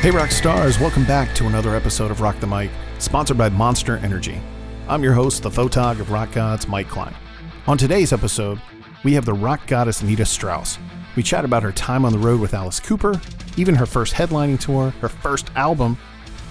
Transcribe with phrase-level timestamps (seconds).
[0.00, 3.98] Hey, rock stars, welcome back to another episode of Rock the Mic, sponsored by Monster
[3.98, 4.40] Energy.
[4.88, 7.14] I'm your host, the photog of Rock Gods, Mike Klein.
[7.66, 8.62] On today's episode,
[9.04, 10.78] we have the rock goddess Nita Strauss.
[11.16, 13.20] We chat about her time on the road with Alice Cooper,
[13.58, 15.98] even her first headlining tour, her first album,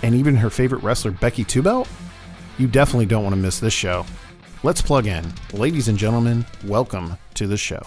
[0.03, 1.89] and even her favorite wrestler, Becky Two Belt.
[2.59, 4.05] You definitely don't want to miss this show.
[4.61, 5.25] Let's plug in.
[5.53, 7.81] Ladies and gentlemen, welcome to the show.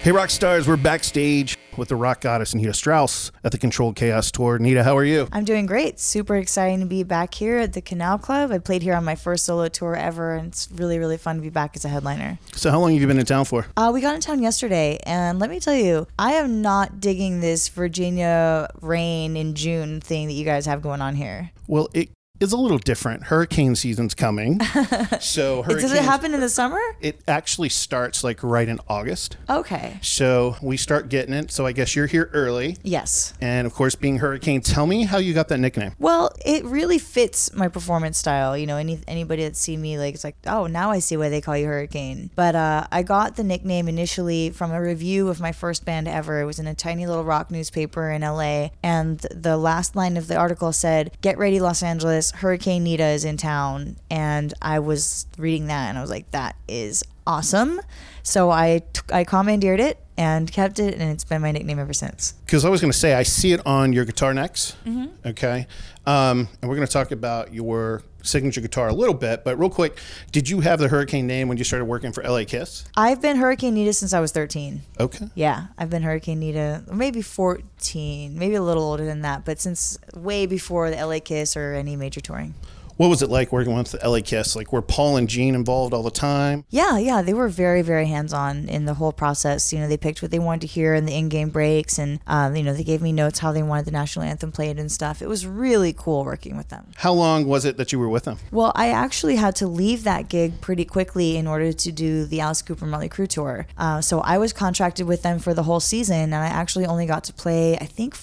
[0.00, 4.30] Hey, rock stars, we're backstage with the rock goddess Nita Strauss at the Controlled Chaos
[4.30, 4.58] Tour.
[4.58, 5.26] Nita, how are you?
[5.32, 5.98] I'm doing great.
[5.98, 8.52] Super exciting to be back here at the Canal Club.
[8.52, 11.42] I played here on my first solo tour ever, and it's really, really fun to
[11.42, 12.38] be back as a headliner.
[12.52, 13.64] So, how long have you been in town for?
[13.78, 17.40] Uh, we got in town yesterday, and let me tell you, I am not digging
[17.40, 21.50] this Virginia rain in June thing that you guys have going on here.
[21.66, 23.24] Well, it is a little different.
[23.24, 24.60] Hurricane season's coming.
[25.20, 26.80] so Does it happen in the summer?
[27.00, 29.36] It actually starts like right in August.
[29.48, 29.98] Okay.
[30.00, 31.50] So we start getting it.
[31.52, 32.78] So I guess you're here early.
[32.82, 33.34] Yes.
[33.40, 35.92] And of course, being Hurricane, tell me how you got that nickname.
[35.98, 38.56] Well, it really fits my performance style.
[38.56, 41.28] You know, any anybody that's seen me like it's like, oh, now I see why
[41.28, 42.30] they call you Hurricane.
[42.34, 46.40] But uh, I got the nickname initially from a review of my first band ever.
[46.40, 50.26] It was in a tiny little rock newspaper in LA, and the last line of
[50.26, 55.26] the article said, "Get ready, Los Angeles, Hurricane Nita is in town." And I was
[55.38, 57.80] reading that, and I was like, that is awesome.
[58.22, 61.92] So I t- I commandeered it and kept it, and it's been my nickname ever
[61.92, 62.32] since.
[62.44, 64.76] Because I was going to say, I see it on your guitar necks.
[64.84, 65.28] Mm-hmm.
[65.28, 65.66] Okay.
[66.06, 69.44] Um, and we're going to talk about your signature guitar a little bit.
[69.44, 69.98] But real quick,
[70.32, 72.84] did you have the Hurricane name when you started working for LA Kiss?
[72.96, 74.82] I've been Hurricane Nita since I was 13.
[74.98, 75.28] Okay.
[75.34, 79.98] Yeah, I've been Hurricane Nita, maybe 14, maybe a little older than that, but since
[80.14, 82.54] way before the LA Kiss or any major touring.
[83.00, 84.54] What was it like working with the LA Kiss?
[84.54, 86.66] Like, were Paul and Gene involved all the time?
[86.68, 89.72] Yeah, yeah, they were very, very hands on in the whole process.
[89.72, 92.20] You know, they picked what they wanted to hear in the in game breaks, and,
[92.26, 94.92] um, you know, they gave me notes how they wanted the national anthem played and
[94.92, 95.22] stuff.
[95.22, 96.88] It was really cool working with them.
[96.96, 98.36] How long was it that you were with them?
[98.50, 102.40] Well, I actually had to leave that gig pretty quickly in order to do the
[102.40, 103.66] Alice Cooper Motley Crue tour.
[103.78, 107.06] Uh, so I was contracted with them for the whole season, and I actually only
[107.06, 108.14] got to play, I think,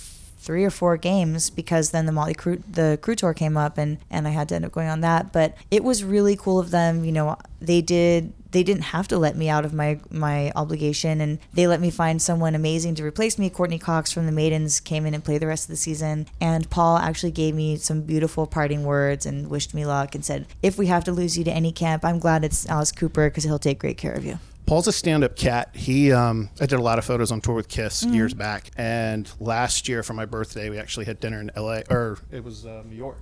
[0.48, 3.98] three or four games because then the Motley Crue the Crew tour came up, and
[4.10, 5.34] and I had to end up going on that.
[5.34, 7.04] But it was really cool of them.
[7.04, 8.32] You know, they did.
[8.52, 11.90] They didn't have to let me out of my my obligation, and they let me
[11.90, 13.50] find someone amazing to replace me.
[13.50, 16.70] Courtney Cox from the Maidens came in and played the rest of the season, and
[16.70, 20.78] Paul actually gave me some beautiful parting words and wished me luck and said, "If
[20.78, 23.60] we have to lose you to any camp, I'm glad it's Alice Cooper because he'll
[23.60, 25.70] take great care of you." Paul's a stand-up cat.
[25.74, 28.14] He, um, I did a lot of photos on tour with Kiss Mm-hmm.
[28.14, 31.84] years back, and last year for my birthday, we actually had dinner in L.A.
[31.90, 33.18] or it was uh, New York.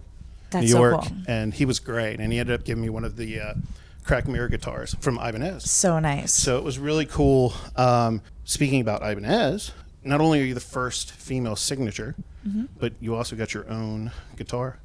[0.49, 1.17] That's New so cool.
[1.27, 2.19] and he was great.
[2.19, 3.53] And he ended up giving me one of the uh,
[4.05, 5.69] crack mirror guitars from Ibanez.
[5.69, 6.31] So nice.
[6.31, 7.53] So it was really cool.
[7.75, 9.71] Um, speaking about Ibanez,
[10.03, 12.15] not only are you the first female signature,
[12.47, 12.65] Mm-hmm.
[12.79, 14.77] but you also got your own guitar.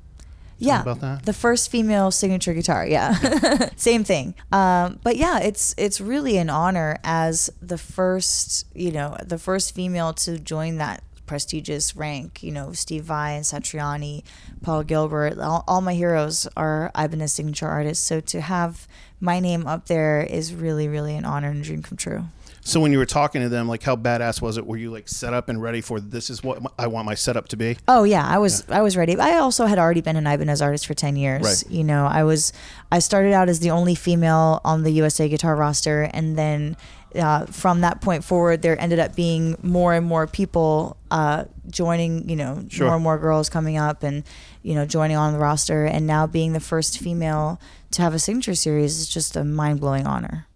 [0.57, 1.27] yeah about that?
[1.27, 6.49] the first female signature guitar yeah same thing um, but yeah it's it's really an
[6.49, 12.51] honor as the first you know the first female to join that prestigious rank you
[12.51, 14.25] know steve vai and satriani
[14.63, 18.89] paul gilbert all, all my heroes are ibanez signature artists so to have
[19.21, 22.25] my name up there is really really an honor and a dream come true
[22.63, 24.67] So when you were talking to them, like how badass was it?
[24.67, 27.49] Were you like set up and ready for this is what I want my setup
[27.49, 27.79] to be?
[27.89, 29.19] Oh yeah, I was I was ready.
[29.19, 31.43] I also had already been an Ibanez artist for ten years.
[31.43, 31.73] Right.
[31.73, 32.53] You know, I was
[32.93, 36.77] I started out as the only female on the USA guitar roster, and then
[37.15, 42.29] uh, from that point forward, there ended up being more and more people uh, joining.
[42.29, 42.87] You know, Sure.
[42.87, 44.25] more and more girls coming up, and
[44.63, 47.61] you know, joining on the roster, and now being the first female
[47.93, 50.47] to have a signature series is just a mind blowing honor.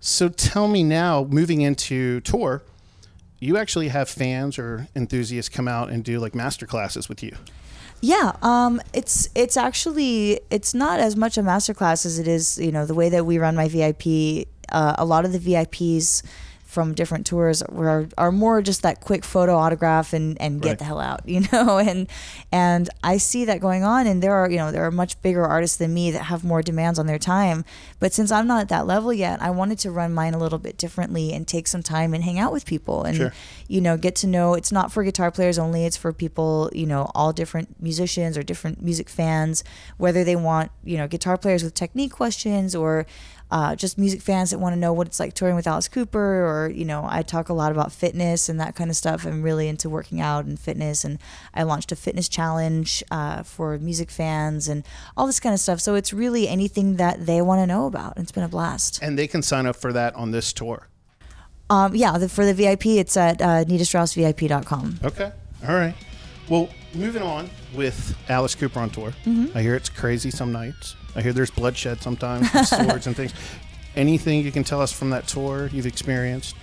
[0.00, 2.62] So tell me now, moving into tour,
[3.40, 7.34] you actually have fans or enthusiasts come out and do like master classes with you.
[8.00, 12.70] Yeah, um, it's it's actually it's not as much a masterclass as it is you
[12.70, 14.46] know the way that we run my VIP.
[14.74, 16.22] Uh, a lot of the VIPs
[16.74, 20.78] from different tours were are more just that quick photo autograph and, and get Right.
[20.80, 21.78] the hell out, you know.
[21.78, 22.08] And
[22.50, 25.44] and I see that going on, and there are you know there are much bigger
[25.46, 27.64] artists than me that have more demands on their time.
[28.00, 30.58] But since I'm not at that level yet, I wanted to run mine a little
[30.58, 33.32] bit differently and take some time and hang out with people and Sure.
[33.68, 34.54] you know get to know.
[34.54, 38.42] It's not for guitar players only; it's for people you know all different musicians or
[38.42, 39.62] different music fans,
[39.96, 43.06] whether they want you know guitar players with technique questions or
[43.50, 46.18] uh, just music fans that want to know what it's like touring with Alice Cooper,
[46.18, 49.24] or you know, I talk a lot about fitness and that kind of stuff.
[49.24, 51.18] I'm really into working out and fitness, and
[51.54, 54.84] I launched a fitness challenge uh, for music fans and
[55.16, 55.80] all this kind of stuff.
[55.80, 58.14] So it's really anything that they want to know about.
[58.16, 59.00] It's been a blast.
[59.02, 60.88] And they can sign up for that on this tour.
[61.70, 65.00] Um, yeah, the, for the VIP, it's at uh, nitastraussvip.com.
[65.04, 65.32] Okay.
[65.66, 65.94] All right.
[66.48, 69.12] Well, moving on with Alice Cooper on tour.
[69.24, 69.56] Mm-hmm.
[69.56, 70.96] I hear it's crazy some nights.
[71.16, 73.32] I hear there's bloodshed sometimes, swords and things.
[73.96, 76.56] Anything you can tell us from that tour you've experienced?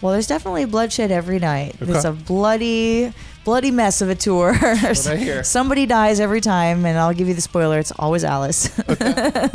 [0.00, 1.76] Well, there's definitely bloodshed every night.
[1.80, 1.92] Okay.
[1.92, 3.12] It's a bloody,
[3.44, 4.52] bloody mess of a tour.
[4.52, 5.42] what I hear.
[5.44, 7.78] Somebody dies every time, and I'll give you the spoiler.
[7.78, 8.78] It's always Alice.
[8.86, 9.50] Okay.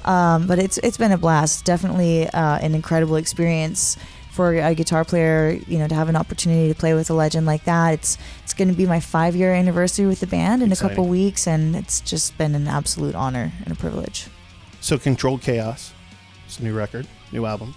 [0.04, 1.64] um, but it's it's been a blast.
[1.64, 3.96] Definitely uh, an incredible experience
[4.36, 5.58] for a guitar player.
[5.66, 7.94] You know, to have an opportunity to play with a legend like that.
[7.94, 11.04] It's it's going to be my five year anniversary with the band in a couple
[11.04, 11.10] Exciting.
[11.10, 14.28] weeks, and it's just been an absolute honor and a privilege.
[14.80, 15.92] So, Controlled Chaos.
[16.44, 17.74] It's a new record, new album.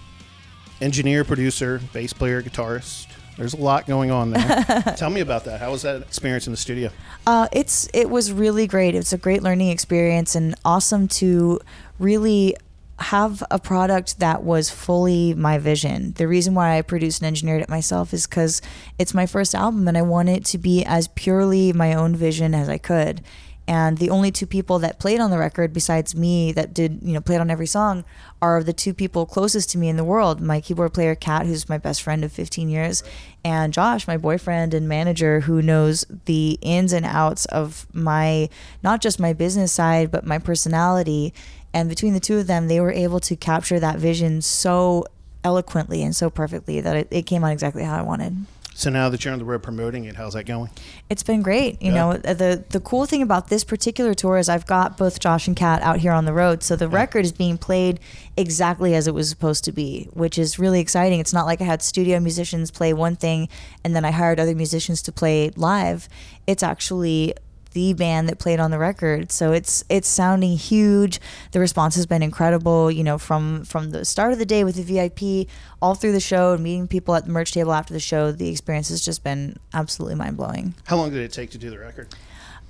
[0.80, 3.08] Engineer, producer, bass player, guitarist.
[3.36, 4.64] There's a lot going on there.
[4.96, 5.60] Tell me about that.
[5.60, 6.90] How was that experience in the studio?
[7.26, 8.94] Uh, it's it was really great.
[8.94, 11.58] It's a great learning experience and awesome to
[11.98, 12.54] really
[13.00, 16.12] have a product that was fully my vision.
[16.12, 18.60] The reason why I produced and engineered it myself is because
[18.98, 22.54] it's my first album and I want it to be as purely my own vision
[22.54, 23.22] as I could.
[23.70, 27.12] And the only two people that played on the record, besides me, that did you
[27.12, 28.04] know played on every song,
[28.42, 30.40] are the two people closest to me in the world.
[30.40, 33.04] My keyboard player Katt, who's my best friend of 15 years,
[33.44, 38.48] and Josh, my boyfriend and manager, who knows the ins and outs of my
[38.82, 41.32] not just my business side, but my personality.
[41.72, 45.06] And between the two of them, they were able to capture that vision so
[45.44, 48.46] eloquently and so perfectly that it, it came out exactly how I wanted.
[48.80, 50.70] So now that you're on the road promoting it, how's that going?
[51.10, 51.82] It's been great.
[51.82, 52.12] You Yeah.
[52.12, 55.54] know, the the cool thing about this particular tour is I've got both Josh and
[55.54, 58.00] Katt out here on the road, so the record is being played
[58.38, 61.20] exactly as it was supposed to be, which is really exciting.
[61.20, 63.50] It's not like I had studio musicians play one thing
[63.84, 66.08] and then I hired other musicians to play live.
[66.46, 67.34] It's actually
[67.72, 69.32] the band that played on the record.
[69.32, 71.20] So it's it's sounding huge.
[71.52, 74.76] The response has been incredible, you know, from from the start of the day with
[74.76, 75.48] the VIP
[75.82, 78.32] all through the show and meeting people at the merch table after the show.
[78.32, 80.74] The experience has just been absolutely mind-blowing.
[80.84, 82.08] How long did it take to do the record?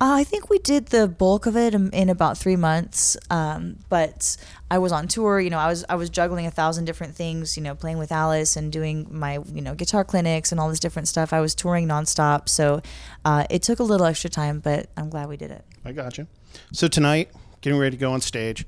[0.02, 3.18] Uh, I think we did the bulk of it in, about three months.
[3.28, 4.34] Um, but
[4.70, 5.38] I was on tour.
[5.38, 7.58] You know, I was I was juggling a thousand different things.
[7.58, 10.80] You know, playing with Alice and doing my you know guitar clinics and all this
[10.80, 11.34] different stuff.
[11.34, 12.80] I was touring nonstop, so
[13.26, 15.66] uh, it took a little extra time, but I'm glad we did it.
[15.84, 16.26] I got you.
[16.72, 17.30] So tonight,
[17.60, 18.66] getting ready to go on stage.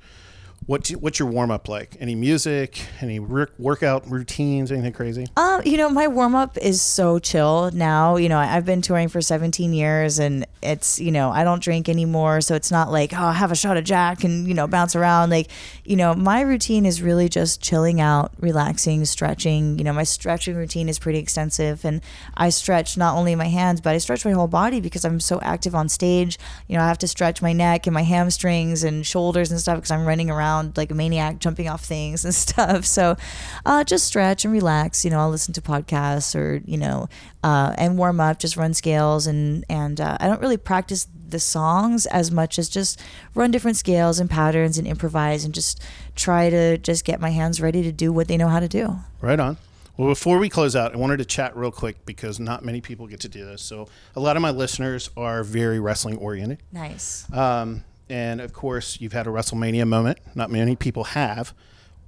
[0.67, 1.97] What's what's your warm up like?
[1.99, 2.87] Any music?
[3.01, 4.71] Any work, workout routines?
[4.71, 5.27] Anything crazy?
[5.37, 8.15] Um, you know, my warm up is so chill now.
[8.15, 11.89] You know, I've been touring for 17 years and it's, you know, I don't drink
[11.89, 12.41] anymore.
[12.43, 15.31] So it's not like, oh, have a shot of Jack and, you know, bounce around.
[15.31, 15.51] Like,
[15.85, 19.79] you know, my routine is really just chilling out, relaxing, stretching.
[19.79, 22.01] You know, my stretching routine is pretty extensive and
[22.35, 25.41] I stretch not only my hands, but I stretch my whole body because I'm so
[25.43, 26.39] active on stage.
[26.69, 29.79] You know, I have to stretch my neck and my hamstrings and shoulders and stuff
[29.79, 32.85] because I'm running around like a maniac, jumping off things and stuff.
[32.85, 33.17] So
[33.65, 35.05] uh, just stretch and relax.
[35.05, 37.09] You know, I'll listen to podcasts or, you know,
[37.43, 39.27] uh, and warm up, just run scales.
[39.27, 43.01] And, and uh, I don't really practice the songs as much as just
[43.35, 45.83] run different scales and patterns and improvise and just
[46.15, 48.97] try to just get my hands ready to do what they know how to do.
[49.21, 49.57] Right on.
[49.97, 53.07] Well, before we close out, I wanted to chat real quick because not many people
[53.07, 53.61] get to do this.
[53.61, 56.63] So a lot of my listeners are very wrestling oriented.
[56.73, 57.31] Nice.
[57.33, 60.19] Um, and of course, you've had a WrestleMania moment.
[60.35, 61.55] Not many people have.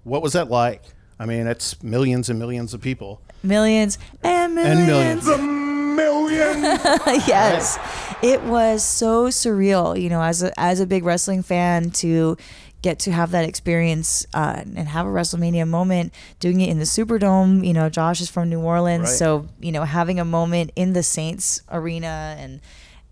[0.03, 0.83] What was that like?
[1.19, 3.21] I mean, it's millions and millions of people.
[3.43, 4.79] Millions and millions.
[4.79, 5.25] And millions.
[5.27, 6.63] The million.
[7.27, 7.79] yes,
[8.23, 10.01] it was so surreal.
[10.01, 12.37] You know, as a as a big wrestling fan, to
[12.83, 16.85] get to have that experience uh, and have a WrestleMania moment, doing it in the
[16.85, 17.67] Superdome.
[17.67, 19.19] You know, Josh is from New Orleans, Right.
[19.19, 22.61] so you know, having a moment in the Saints arena and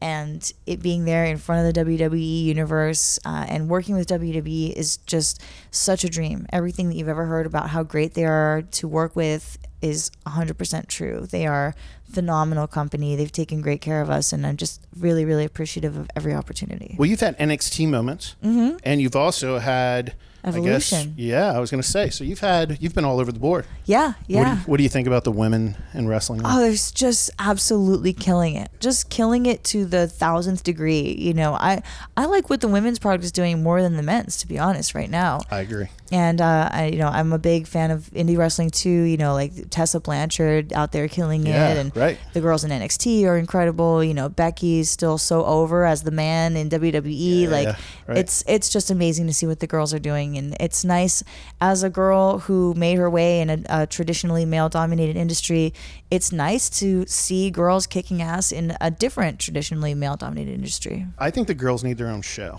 [0.03, 4.73] and it being there in front of the WWE universe uh, and working with WWE
[4.73, 5.41] is just
[5.71, 6.45] such a dream.
[6.53, 10.89] Everything that you've ever heard about how great they are to work with is 100%
[10.89, 11.27] true.
[11.31, 11.77] They are
[12.11, 13.15] phenomenal company.
[13.15, 16.97] They've taken great care of us, and I'm just really, really appreciative of every opportunity.
[16.99, 18.79] Well, you've had NXT moments, mm-hmm.
[18.83, 20.15] and you've also had
[20.45, 21.15] I guess, Evolution.
[21.17, 22.11] yeah, I was going to say.
[22.11, 23.65] So you've had you've been all over the board.
[23.85, 24.55] Yeah, What, do yeah.
[24.57, 26.41] you, what do you think about the women in wrestling?
[26.45, 28.69] Oh, they're just absolutely killing it.
[28.81, 31.15] Just killing it to the thousandth degree.
[31.17, 31.83] You know, I
[32.17, 34.95] I like what the women's product is doing more than the men's, to be honest,
[34.97, 35.43] right now.
[35.51, 35.87] I agree.
[36.13, 38.91] And uh, I, you know, I'm a big fan of indie wrestling too.
[38.91, 42.19] You know, like Tessa Blanchard out there killing Yeah, it, and right.
[42.35, 44.05] the girls in NXT are incredible.
[44.05, 47.43] You know, Becky's still so over as the man in WWE.
[47.43, 47.77] Yeah, like, yeah,
[48.07, 48.19] right.
[48.19, 51.25] it's it's just amazing to see what the girls are doing, and it's nice
[51.63, 55.73] as a girl who made her way in a, a traditionally male-dominated industry.
[56.11, 61.07] It's nice to see girls kicking ass in a different traditionally male-dominated industry.
[61.19, 62.59] I think the girls need their own show.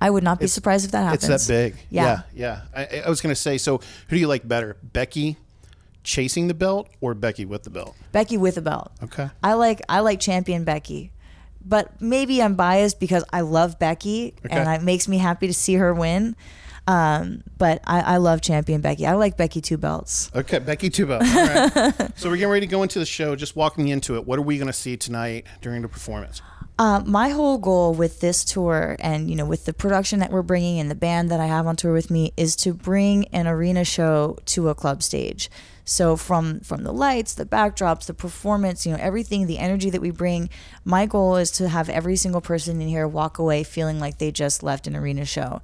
[0.00, 1.28] I would not be It's- surprised if that happens.
[1.28, 1.76] It's that big.
[1.90, 2.22] Yeah.
[2.34, 2.60] Yeah.
[2.74, 2.86] yeah.
[3.00, 5.36] I, I was going to say, so who do you like better, Becky,
[6.02, 7.94] chasing the belt or Becky with the belt?
[8.12, 8.92] Becky with a belt.
[9.02, 9.30] Okay.
[9.42, 11.10] I like I like champion Becky.
[11.66, 14.54] But maybe I'm biased because I love Becky Okay.
[14.54, 16.36] and it makes me happy to see her win.
[16.86, 19.06] Um, but I, I love champion Becky.
[19.06, 20.30] I like Becky two belts.
[20.34, 21.34] Okay, Becky two belts.
[21.34, 22.12] All right.
[22.18, 23.34] so we're getting ready to go into the show.
[23.34, 26.42] Just walking into it, what are we going to see tonight during the performance?
[26.76, 30.42] Uh, my whole goal with this tour and you know with the production that we're
[30.42, 33.46] bringing and the band that I have on tour with me is to bring an
[33.46, 35.48] arena show to a club stage.
[35.84, 40.00] So from from the lights, the backdrops, the performance, you know everything, the energy that
[40.00, 40.50] we bring.
[40.84, 44.32] My goal is to have every single person in here walk away feeling like they
[44.32, 45.62] just left an arena show.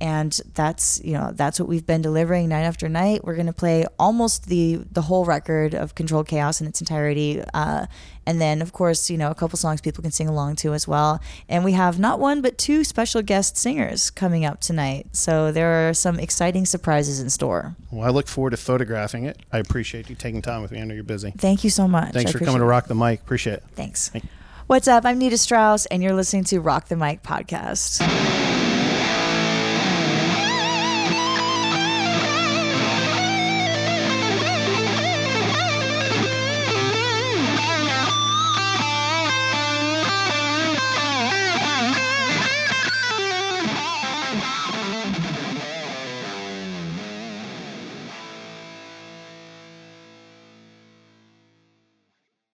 [0.00, 3.24] And that's you know that's what we've been delivering night after night.
[3.24, 7.86] We're gonna play almost the the whole record of Controlled Chaos in its entirety, uh,
[8.26, 10.86] and then of course you know a couple songs people can sing along to as
[10.86, 11.20] well.
[11.48, 15.88] And we have not one but two special guest singers coming up tonight, so there
[15.88, 17.74] are some exciting surprises in store.
[17.90, 19.40] Well, I look forward to photographing it.
[19.50, 20.80] I appreciate you taking time with me.
[20.82, 21.30] I know you're busy.
[21.38, 22.12] Thank you so much.
[22.12, 23.20] Thanks I for coming to rock the mic.
[23.22, 23.64] Appreciate it.
[23.74, 24.10] Thanks.
[24.10, 24.26] Thank-
[24.66, 25.06] What's up?
[25.06, 28.02] I'm Nita Strauss, and you're listening to Rock the Mic podcast.